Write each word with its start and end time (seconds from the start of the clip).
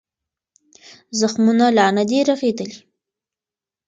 زخمونه 1.19 1.65
لا 1.77 1.87
نه 1.97 2.03
دي 2.09 2.19
رغېدلي. 2.29 2.77